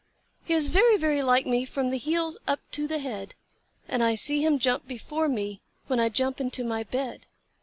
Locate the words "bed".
6.81-7.27